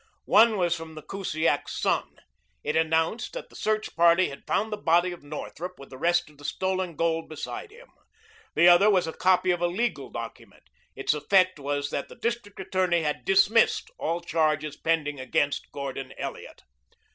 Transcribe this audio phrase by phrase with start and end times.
[0.25, 2.15] One was from the Kusiak "Sun."
[2.63, 6.27] It announced that the search party had found the body of Northrup with the rest
[6.27, 7.87] of the stolen gold beside him.
[8.55, 10.63] The other was a copy of a legal document.
[10.95, 16.63] Its effect was that the district attorney had dismissed all charges pending against Gordon Elliot.